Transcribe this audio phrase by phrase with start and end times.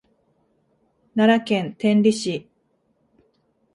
[1.13, 2.49] 奈良県天理市